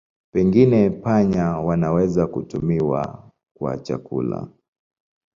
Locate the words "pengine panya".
0.31-1.59